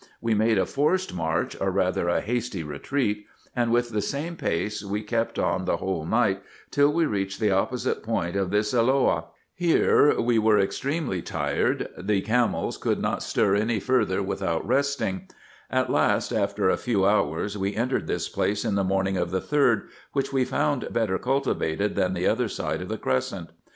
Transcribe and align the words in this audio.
We 0.19 0.33
made 0.33 0.57
a 0.57 0.65
forced 0.65 1.13
march, 1.13 1.55
or 1.61 1.69
rather 1.69 2.09
a 2.09 2.21
hasty 2.21 2.63
retreat, 2.63 3.27
and 3.55 3.69
with 3.71 3.91
the 3.91 4.01
same 4.01 4.35
pace 4.35 4.83
we 4.83 5.03
kept 5.03 5.37
on 5.37 5.65
the 5.65 5.77
whole 5.77 6.07
night, 6.07 6.41
till 6.71 6.91
we 6.91 7.05
reached 7.05 7.39
the 7.39 7.51
opposite 7.51 8.01
point 8.01 8.35
of 8.35 8.49
this 8.49 8.73
Elloah: 8.73 9.25
here 9.53 10.19
we 10.19 10.39
were 10.39 10.57
extremely 10.57 11.21
tired; 11.21 11.87
the 11.95 12.21
camels 12.21 12.77
could 12.77 12.97
not 12.99 13.21
stir 13.21 13.53
any 13.53 13.79
further 13.79 14.23
without 14.23 14.67
resting: 14.67 15.27
at 15.69 15.91
last, 15.91 16.31
after 16.31 16.67
a 16.67 16.77
few 16.77 17.05
hours, 17.05 17.55
we 17.55 17.75
entered 17.75 18.07
this 18.07 18.27
place 18.27 18.65
in 18.65 18.73
the 18.73 18.83
morning 18.83 19.17
of 19.17 19.29
the 19.29 19.39
3d, 19.39 19.83
which 20.13 20.33
we 20.33 20.43
found 20.43 20.91
better 20.91 21.19
cultivated 21.19 21.95
than 21.95 22.13
the 22.13 22.25
other 22.25 22.47
side 22.47 22.81
of 22.81 22.89
the 22.89 22.97
crescent. 22.97 23.51